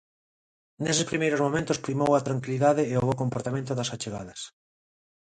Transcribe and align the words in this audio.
Neses 0.83 1.09
primeiros 1.11 1.43
momentos 1.45 1.81
primou 1.85 2.11
a 2.15 2.25
tranquilidade 2.27 2.83
e 2.91 2.93
o 2.99 3.05
bo 3.07 3.19
comportamento 3.21 3.71
das 3.75 3.91
achegadas. 3.95 4.39